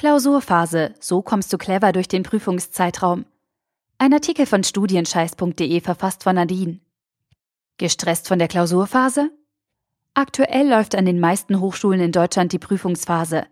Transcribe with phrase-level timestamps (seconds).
[0.00, 3.26] Klausurphase, so kommst du clever durch den Prüfungszeitraum.
[3.98, 6.80] Ein Artikel von studienscheiß.de verfasst von Nadine.
[7.76, 9.28] Gestresst von der Klausurphase?
[10.14, 13.44] Aktuell läuft an den meisten Hochschulen in Deutschland die Prüfungsphase.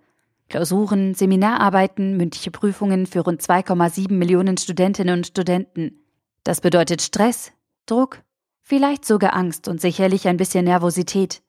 [0.48, 6.00] Klausuren, Seminararbeiten, mündliche Prüfungen für rund 2,7 Millionen Studentinnen und Studenten.
[6.44, 7.52] Das bedeutet Stress,
[7.84, 8.22] Druck,
[8.62, 11.42] vielleicht sogar Angst und sicherlich ein bisschen Nervosität.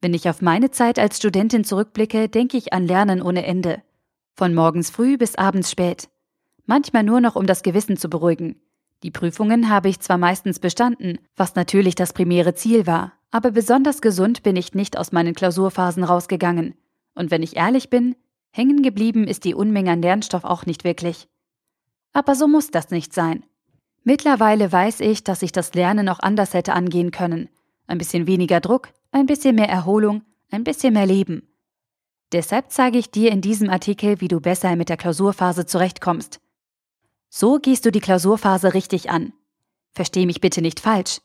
[0.00, 3.82] Wenn ich auf meine Zeit als Studentin zurückblicke, denke ich an Lernen ohne Ende.
[4.38, 6.08] Von morgens früh bis abends spät.
[6.64, 8.54] Manchmal nur noch, um das Gewissen zu beruhigen.
[9.02, 14.00] Die Prüfungen habe ich zwar meistens bestanden, was natürlich das primäre Ziel war, aber besonders
[14.00, 16.76] gesund bin ich nicht aus meinen Klausurphasen rausgegangen.
[17.16, 18.14] Und wenn ich ehrlich bin,
[18.52, 21.26] hängen geblieben ist die Unmenge an Lernstoff auch nicht wirklich.
[22.12, 23.44] Aber so muss das nicht sein.
[24.04, 27.48] Mittlerweile weiß ich, dass ich das Lernen auch anders hätte angehen können.
[27.88, 31.47] Ein bisschen weniger Druck, ein bisschen mehr Erholung, ein bisschen mehr Leben.
[32.32, 36.40] Deshalb zeige ich dir in diesem Artikel, wie du besser mit der Klausurphase zurechtkommst.
[37.30, 39.32] So gehst du die Klausurphase richtig an.
[39.92, 41.20] Versteh mich bitte nicht falsch.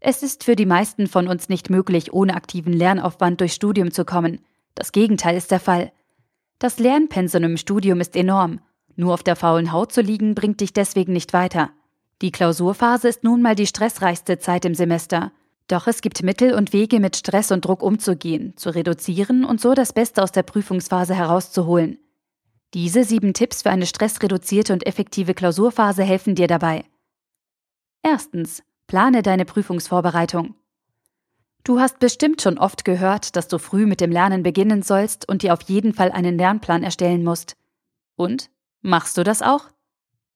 [0.00, 4.04] Es ist für die meisten von uns nicht möglich, ohne aktiven Lernaufwand durchs Studium zu
[4.04, 4.40] kommen.
[4.74, 5.92] Das Gegenteil ist der Fall.
[6.58, 8.60] Das Lernpensum im Studium ist enorm.
[8.94, 11.70] Nur auf der faulen Haut zu liegen, bringt dich deswegen nicht weiter.
[12.22, 15.32] Die Klausurphase ist nun mal die stressreichste Zeit im Semester.
[15.68, 19.74] Doch es gibt Mittel und Wege, mit Stress und Druck umzugehen, zu reduzieren und so
[19.74, 21.98] das Beste aus der Prüfungsphase herauszuholen.
[22.74, 26.84] Diese sieben Tipps für eine stressreduzierte und effektive Klausurphase helfen dir dabei.
[28.02, 28.62] Erstens.
[28.86, 30.54] Plane deine Prüfungsvorbereitung.
[31.64, 35.42] Du hast bestimmt schon oft gehört, dass du früh mit dem Lernen beginnen sollst und
[35.42, 37.56] dir auf jeden Fall einen Lernplan erstellen musst.
[38.14, 38.50] Und?
[38.82, 39.70] Machst du das auch?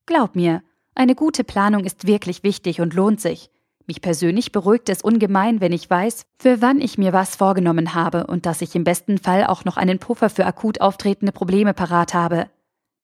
[0.06, 0.64] Glaub mir,
[0.96, 3.50] eine gute Planung ist wirklich wichtig und lohnt sich.
[3.86, 8.26] Mich persönlich beruhigt es ungemein, wenn ich weiß, für wann ich mir was vorgenommen habe
[8.26, 12.14] und dass ich im besten Fall auch noch einen Puffer für akut auftretende Probleme parat
[12.14, 12.48] habe.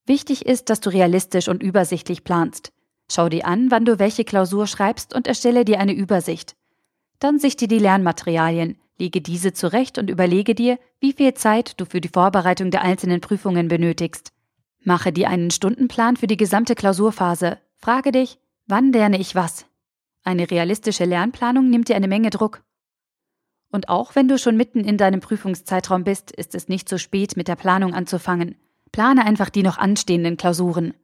[0.07, 2.73] Wichtig ist, dass du realistisch und übersichtlich planst.
[3.11, 6.55] Schau dir an, wann du welche Klausur schreibst und erstelle dir eine Übersicht.
[7.19, 12.01] Dann sichte die Lernmaterialien, lege diese zurecht und überlege dir, wie viel Zeit du für
[12.01, 14.33] die Vorbereitung der einzelnen Prüfungen benötigst.
[14.85, 17.59] Mache dir einen Stundenplan für die gesamte Klausurphase.
[17.77, 19.67] Frage dich, wann lerne ich was?
[20.27, 22.64] Eine realistische Lernplanung nimmt dir eine Menge Druck.
[23.70, 27.37] Und auch wenn du schon mitten in deinem Prüfungszeitraum bist, ist es nicht zu spät,
[27.37, 28.57] mit der Planung anzufangen.
[28.91, 30.95] Plane einfach die noch anstehenden Klausuren.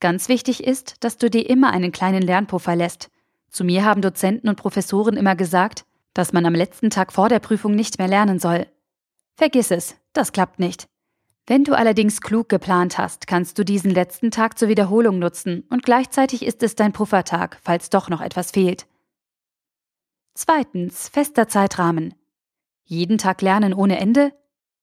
[0.00, 3.12] Ganz wichtig ist, dass du dir immer einen kleinen Lernpuffer lässt.
[3.48, 7.38] Zu mir haben Dozenten und Professoren immer gesagt, dass man am letzten Tag vor der
[7.38, 8.66] Prüfung nicht mehr lernen soll.
[9.36, 10.88] Vergiss es, das klappt nicht.
[11.46, 15.82] Wenn du allerdings klug geplant hast, kannst du diesen letzten Tag zur Wiederholung nutzen und
[15.82, 18.86] gleichzeitig ist es dein Puffertag, falls doch noch etwas fehlt.
[20.34, 22.14] Zweitens, fester Zeitrahmen.
[22.84, 24.32] Jeden Tag lernen ohne Ende?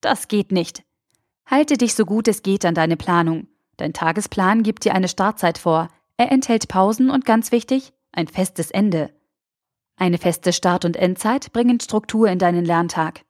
[0.01, 0.83] Das geht nicht.
[1.45, 3.47] Halte dich so gut es geht an deine Planung.
[3.77, 5.89] Dein Tagesplan gibt dir eine Startzeit vor.
[6.17, 9.11] Er enthält Pausen und ganz wichtig, ein festes Ende.
[9.95, 13.23] Eine feste Start- und Endzeit bringen Struktur in deinen Lerntag.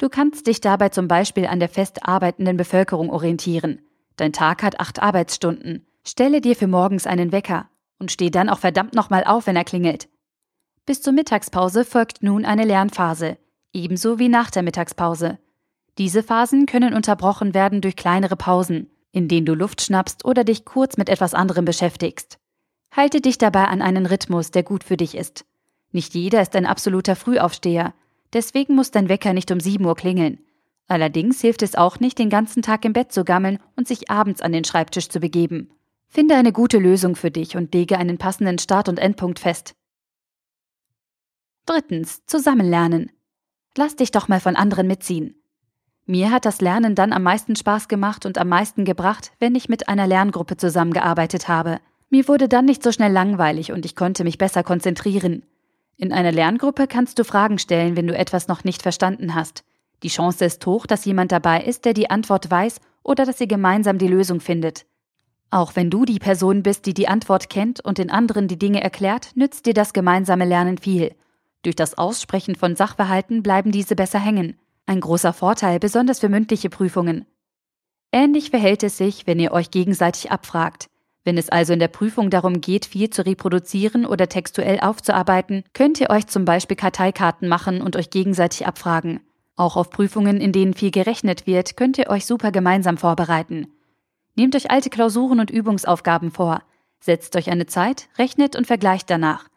[0.00, 3.82] Du kannst dich dabei zum Beispiel an der fest arbeitenden Bevölkerung orientieren.
[4.16, 5.86] Dein Tag hat acht Arbeitsstunden.
[6.02, 7.68] Stelle dir für morgens einen Wecker
[8.00, 10.08] und steh dann auch verdammt nochmal auf, wenn er klingelt.
[10.86, 13.38] Bis zur Mittagspause folgt nun eine Lernphase,
[13.72, 15.38] ebenso wie nach der Mittagspause.
[15.98, 20.64] Diese Phasen können unterbrochen werden durch kleinere Pausen in denen du Luft schnappst oder dich
[20.64, 22.38] kurz mit etwas anderem beschäftigst.
[22.94, 25.44] Halte dich dabei an einen Rhythmus, der gut für dich ist.
[25.92, 27.94] Nicht jeder ist ein absoluter Frühaufsteher,
[28.32, 30.40] deswegen muss dein Wecker nicht um 7 Uhr klingeln.
[30.88, 34.42] Allerdings hilft es auch nicht, den ganzen Tag im Bett zu gammeln und sich abends
[34.42, 35.70] an den Schreibtisch zu begeben.
[36.08, 39.74] Finde eine gute Lösung für dich und lege einen passenden Start- und Endpunkt fest.
[41.66, 43.12] Drittens, zusammenlernen.
[43.76, 45.40] Lass dich doch mal von anderen mitziehen.
[46.06, 49.68] Mir hat das Lernen dann am meisten Spaß gemacht und am meisten gebracht, wenn ich
[49.68, 51.78] mit einer Lerngruppe zusammengearbeitet habe.
[52.08, 55.44] Mir wurde dann nicht so schnell langweilig und ich konnte mich besser konzentrieren.
[56.00, 59.64] In einer Lerngruppe kannst du Fragen stellen, wenn du etwas noch nicht verstanden hast.
[60.02, 63.46] Die Chance ist hoch, dass jemand dabei ist, der die Antwort weiß oder dass ihr
[63.46, 64.86] gemeinsam die Lösung findet.
[65.50, 68.82] Auch wenn du die Person bist, die die Antwort kennt und den anderen die Dinge
[68.82, 71.14] erklärt, nützt dir das gemeinsame Lernen viel.
[71.60, 74.58] Durch das Aussprechen von Sachverhalten bleiben diese besser hängen.
[74.86, 77.26] Ein großer Vorteil, besonders für mündliche Prüfungen.
[78.10, 80.89] Ähnlich verhält es sich, wenn ihr euch gegenseitig abfragt.
[81.24, 86.00] Wenn es also in der Prüfung darum geht, viel zu reproduzieren oder textuell aufzuarbeiten, könnt
[86.00, 89.20] ihr euch zum Beispiel Karteikarten machen und euch gegenseitig abfragen.
[89.56, 93.66] Auch auf Prüfungen, in denen viel gerechnet wird, könnt ihr euch super gemeinsam vorbereiten.
[94.34, 96.62] Nehmt euch alte Klausuren und Übungsaufgaben vor,
[97.00, 99.48] setzt euch eine Zeit, rechnet und vergleicht danach.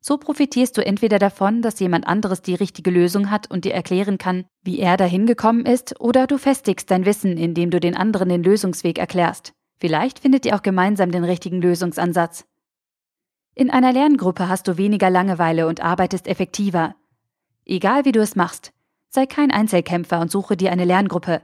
[0.00, 4.18] So profitierst du entweder davon, dass jemand anderes die richtige Lösung hat und dir erklären
[4.18, 8.28] kann, wie er dahin gekommen ist, oder du festigst dein Wissen, indem du den anderen
[8.28, 9.52] den Lösungsweg erklärst.
[9.82, 12.44] Vielleicht findet ihr auch gemeinsam den richtigen Lösungsansatz.
[13.56, 16.94] In einer Lerngruppe hast du weniger Langeweile und arbeitest effektiver.
[17.64, 18.72] Egal wie du es machst,
[19.08, 21.42] sei kein Einzelkämpfer und suche dir eine Lerngruppe.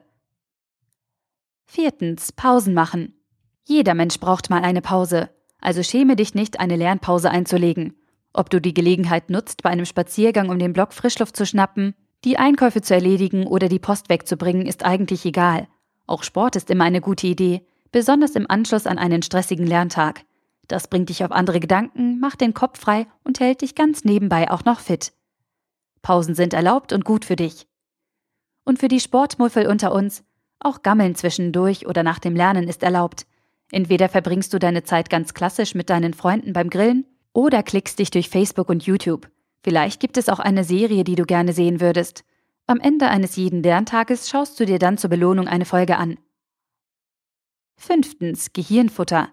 [1.66, 3.20] Viertens, Pausen machen.
[3.64, 5.30] Jeder Mensch braucht mal eine Pause,
[5.60, 7.96] also schäme dich nicht, eine Lernpause einzulegen.
[8.32, 12.38] Ob du die Gelegenheit nutzt, bei einem Spaziergang um den Block Frischluft zu schnappen, die
[12.38, 15.66] Einkäufe zu erledigen oder die Post wegzubringen, ist eigentlich egal.
[16.06, 20.24] Auch Sport ist immer eine gute Idee, besonders im Anschluss an einen stressigen Lerntag.
[20.66, 24.50] Das bringt dich auf andere Gedanken, macht den Kopf frei und hält dich ganz nebenbei
[24.50, 25.12] auch noch fit.
[26.02, 27.66] Pausen sind erlaubt und gut für dich.
[28.64, 30.24] Und für die Sportmuffel unter uns,
[30.60, 33.26] auch Gammeln zwischendurch oder nach dem Lernen ist erlaubt.
[33.70, 38.10] Entweder verbringst du deine Zeit ganz klassisch mit deinen Freunden beim Grillen oder klickst dich
[38.10, 39.30] durch Facebook und YouTube.
[39.62, 42.24] Vielleicht gibt es auch eine Serie, die du gerne sehen würdest.
[42.66, 46.18] Am Ende eines jeden Lerntages schaust du dir dann zur Belohnung eine Folge an.
[47.80, 48.52] Fünftens.
[48.52, 49.28] Gehirnfutter.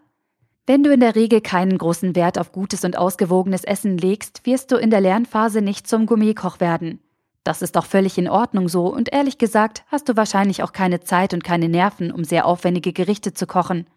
[0.68, 4.71] Wenn du in der Regel keinen großen Wert auf gutes und ausgewogenes Essen legst, wirst
[4.71, 7.00] du in der Lernphase nicht zum Gourmetkoch werden.
[7.44, 11.01] Das ist auch völlig in Ordnung so und ehrlich gesagt hast du wahrscheinlich auch keine
[11.01, 13.88] Zeit und keine Nerven, um sehr aufwendige Gerichte zu kochen.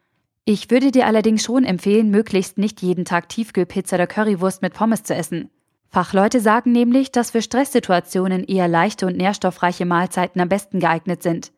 [0.47, 5.03] Ich würde dir allerdings schon empfehlen, möglichst nicht jeden Tag Tiefkühlpizza oder Currywurst mit Pommes
[5.03, 5.51] zu essen.
[5.91, 11.53] Fachleute sagen nämlich, dass für Stresssituationen eher leichte und nährstoffreiche Mahlzeiten am besten geeignet sind.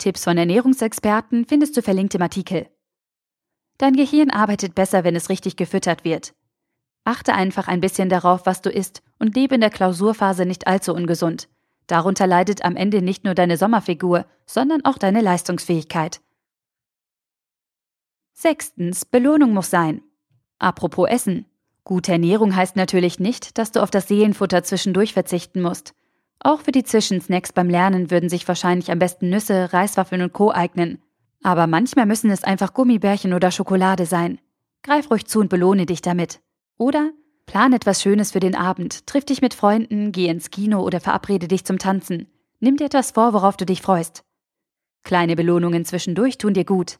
[0.00, 2.68] Tipps von Ernährungsexperten findest du verlinkt im Artikel.
[3.78, 6.34] Dein Gehirn arbeitet besser, wenn es richtig gefüttert wird.
[7.04, 10.92] Achte einfach ein bisschen darauf, was du isst und lebe in der Klausurphase nicht allzu
[10.92, 11.48] ungesund.
[11.86, 16.20] Darunter leidet am Ende nicht nur deine Sommerfigur, sondern auch deine Leistungsfähigkeit.
[18.32, 20.02] Sechstens, Belohnung muss sein.
[20.58, 21.46] Apropos Essen.
[21.84, 25.94] Gute Ernährung heißt natürlich nicht, dass du auf das Seelenfutter zwischendurch verzichten musst.
[26.42, 30.50] Auch für die Zwischensnacks beim Lernen würden sich wahrscheinlich am besten Nüsse, Reiswaffeln und Co.
[30.50, 30.98] eignen.
[31.42, 34.38] Aber manchmal müssen es einfach Gummibärchen oder Schokolade sein.
[34.82, 36.40] Greif ruhig zu und belohne dich damit.
[36.78, 37.10] Oder
[37.44, 41.46] plan etwas Schönes für den Abend, triff dich mit Freunden, geh ins Kino oder verabrede
[41.46, 42.28] dich zum Tanzen.
[42.58, 44.24] Nimm dir etwas vor, worauf du dich freust.
[45.02, 46.98] Kleine Belohnungen zwischendurch tun dir gut.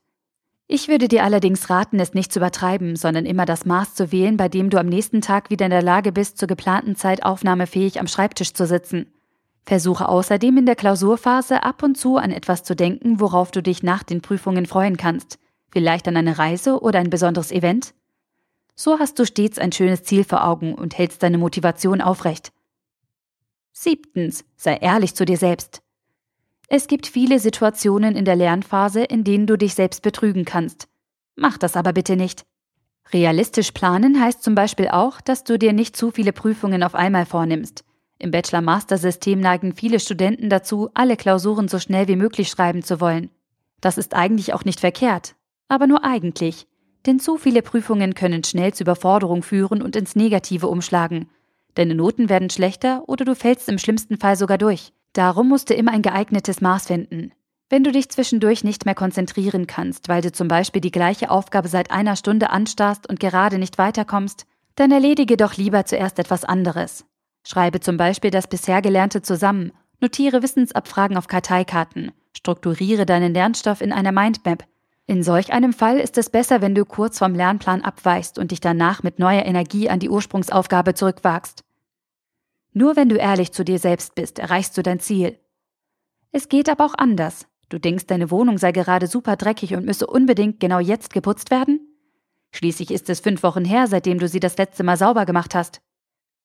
[0.67, 4.37] Ich würde dir allerdings raten, es nicht zu übertreiben, sondern immer das Maß zu wählen,
[4.37, 7.99] bei dem du am nächsten Tag wieder in der Lage bist, zur geplanten Zeit aufnahmefähig
[7.99, 9.07] am Schreibtisch zu sitzen.
[9.65, 13.83] Versuche außerdem in der Klausurphase ab und zu an etwas zu denken, worauf du dich
[13.83, 15.39] nach den Prüfungen freuen kannst.
[15.71, 17.95] Vielleicht an eine Reise oder ein besonderes Event?
[18.75, 22.53] So hast du stets ein schönes Ziel vor Augen und hältst deine Motivation aufrecht.
[23.73, 25.83] Siebtens, sei ehrlich zu dir selbst.
[26.69, 30.89] Es gibt viele Situationen in der Lernphase, in denen du dich selbst betrügen kannst.
[31.37, 32.45] Mach das aber bitte nicht.
[33.13, 37.27] Realistisch planen heißt zum Beispiel auch, dass du dir nicht zu viele Prüfungen auf einmal
[37.27, 37.85] vornimmst.
[38.21, 43.31] Im Bachelor-Master-System neigen viele Studenten dazu, alle Klausuren so schnell wie möglich schreiben zu wollen.
[43.81, 45.37] Das ist eigentlich auch nicht verkehrt,
[45.69, 46.67] aber nur eigentlich.
[47.07, 51.31] Denn zu viele Prüfungen können schnell zu Überforderung führen und ins Negative umschlagen.
[51.77, 54.93] Deine Noten werden schlechter oder du fällst im schlimmsten Fall sogar durch.
[55.15, 57.33] Darum musst du immer ein geeignetes Maß finden.
[57.71, 61.69] Wenn du dich zwischendurch nicht mehr konzentrieren kannst, weil du zum Beispiel die gleiche Aufgabe
[61.69, 64.45] seit einer Stunde anstarrst und gerade nicht weiterkommst,
[64.75, 67.07] dann erledige doch lieber zuerst etwas anderes.
[67.45, 73.93] Schreibe zum Beispiel das bisher Gelernte zusammen, notiere Wissensabfragen auf Karteikarten, strukturiere deinen Lernstoff in
[73.93, 74.65] einer Mindmap.
[75.07, 78.61] In solch einem Fall ist es besser, wenn du kurz vom Lernplan abweichst und dich
[78.61, 81.65] danach mit neuer Energie an die Ursprungsaufgabe zurückwagst.
[82.73, 85.39] Nur wenn du ehrlich zu dir selbst bist, erreichst du dein Ziel.
[86.31, 87.47] Es geht aber auch anders.
[87.69, 91.81] Du denkst, deine Wohnung sei gerade super dreckig und müsse unbedingt genau jetzt geputzt werden?
[92.53, 95.81] Schließlich ist es fünf Wochen her, seitdem du sie das letzte Mal sauber gemacht hast.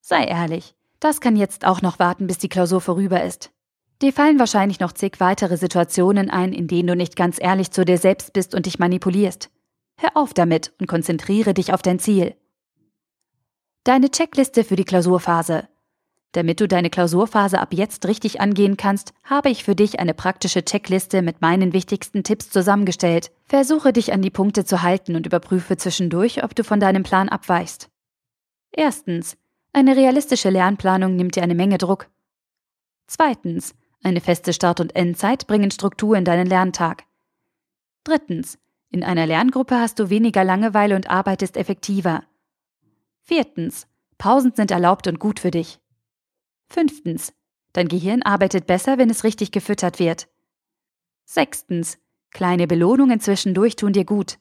[0.01, 0.75] Sei ehrlich,
[1.05, 3.51] das kann jetzt auch noch warten, bis die Klausur vorüber ist.
[4.01, 7.85] Dir fallen wahrscheinlich noch zig weitere Situationen ein, in denen du nicht ganz ehrlich zu
[7.85, 9.51] dir selbst bist und dich manipulierst.
[9.99, 12.35] Hör auf damit und konzentriere dich auf dein Ziel.
[13.83, 15.69] Deine Checkliste für die Klausurphase.
[16.31, 20.65] Damit du deine Klausurphase ab jetzt richtig angehen kannst, habe ich für dich eine praktische
[20.65, 23.31] Checkliste mit meinen wichtigsten Tipps zusammengestellt.
[23.43, 27.29] Versuche dich an die Punkte zu halten und überprüfe zwischendurch, ob du von deinem Plan
[27.29, 27.89] abweichst.
[28.71, 29.37] Erstens.
[29.75, 32.09] Eine realistische Lernplanung nimmt dir eine Menge Druck.
[33.07, 33.75] Zweitens.
[34.03, 37.03] Eine feste Start- und Endzeit bringen Struktur in deinen Lerntag.
[38.05, 38.57] Drittens.
[38.89, 42.23] In einer Lerngruppe hast du weniger Langeweile und arbeitest effektiver.
[43.19, 43.85] Viertens.
[44.17, 45.81] Pausen sind erlaubt und gut für dich.
[46.69, 47.33] Fünftens.
[47.73, 50.29] Dein Gehirn arbeitet besser, wenn es richtig gefüttert wird.
[51.25, 51.97] Sechstens.
[52.31, 54.39] Kleine Belohnungen zwischendurch tun dir gut.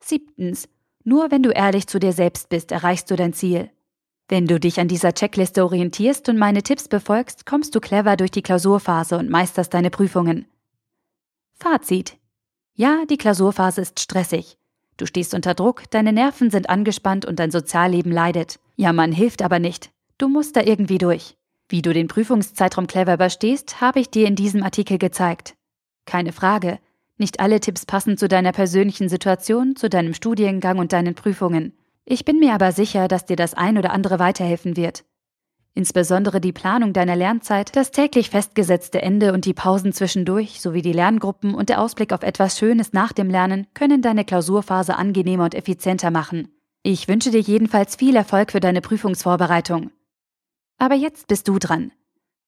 [0.00, 0.70] Siebtens.
[1.04, 3.70] Nur wenn du ehrlich zu dir selbst bist, erreichst du dein Ziel.
[4.28, 8.30] Wenn du dich an dieser Checkliste orientierst und meine Tipps befolgst, kommst du clever durch
[8.30, 10.46] die Klausurphase und meisterst deine Prüfungen.
[11.54, 12.16] Fazit.
[12.74, 14.56] Ja, die Klausurphase ist stressig.
[14.96, 18.58] Du stehst unter Druck, deine Nerven sind angespannt und dein Sozialleben leidet.
[18.76, 19.90] Ja, man hilft aber nicht.
[20.18, 21.36] Du musst da irgendwie durch.
[21.68, 25.54] Wie du den Prüfungszeitraum clever überstehst, habe ich dir in diesem Artikel gezeigt.
[26.04, 26.78] Keine Frage.
[27.18, 31.72] Nicht alle Tipps passen zu deiner persönlichen Situation, zu deinem Studiengang und deinen Prüfungen.
[32.04, 35.04] Ich bin mir aber sicher, dass dir das ein oder andere weiterhelfen wird.
[35.74, 40.92] Insbesondere die Planung deiner Lernzeit, das täglich festgesetzte Ende und die Pausen zwischendurch sowie die
[40.92, 45.54] Lerngruppen und der Ausblick auf etwas Schönes nach dem Lernen können deine Klausurphase angenehmer und
[45.54, 46.48] effizienter machen.
[46.82, 49.92] Ich wünsche dir jedenfalls viel Erfolg für deine Prüfungsvorbereitung.
[50.78, 51.92] Aber jetzt bist du dran.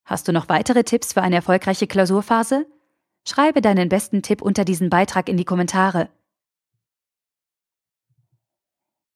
[0.04, 2.66] Hast du noch weitere Tipps für eine erfolgreiche Klausurphase?
[3.26, 6.11] Schreibe deinen besten Tipp unter diesem Beitrag in die Kommentare.